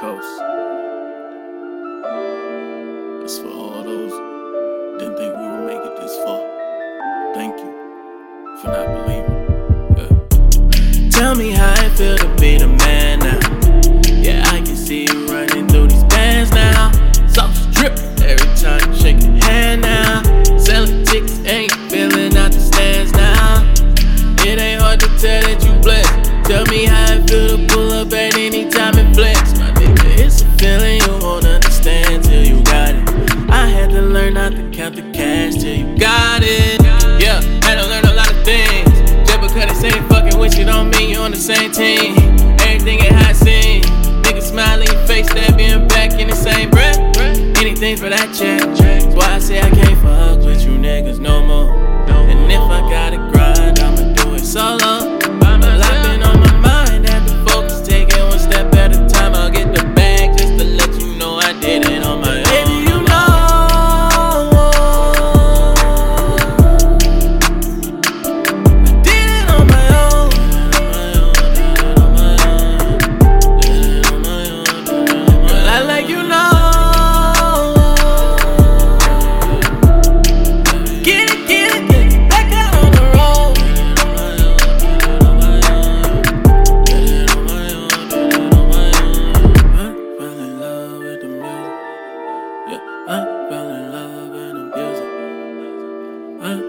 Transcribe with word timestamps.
coast. 0.00 0.38
That's 3.20 3.38
for 3.38 3.48
all 3.48 3.82
those 3.82 4.12
didn't 5.00 5.16
think 5.16 5.36
we 5.36 5.48
would 5.48 5.66
make 5.66 5.84
it 5.84 6.00
this 6.00 6.16
far. 6.24 6.40
Thank 7.34 7.58
you 7.58 7.72
for 8.60 8.68
not 8.68 8.86
believing. 8.94 9.38
Yeah. 9.98 11.10
Tell 11.10 11.34
me 11.34 11.50
how 11.50 11.84
it 11.84 11.90
feel 11.98 12.16
to 12.16 12.28
be 12.40 12.58
the 12.58 12.68
man. 12.68 13.07
have 34.88 35.12
to 35.12 35.17
Huh? 96.40 96.67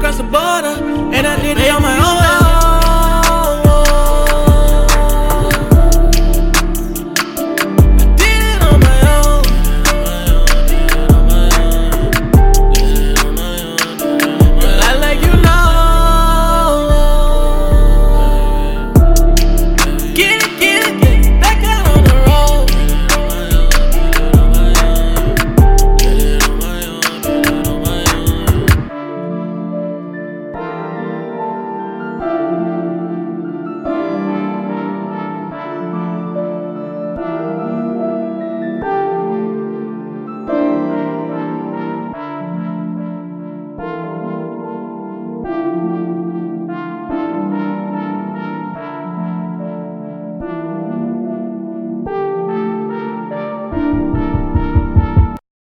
across 0.00 0.16
the 0.16 0.22
border, 0.22 0.82
and 1.14 1.26
I 1.26 1.36
did 1.42 1.58
it 1.58 1.70
on 1.70 1.82
my 1.82 2.44
own. 2.46 2.49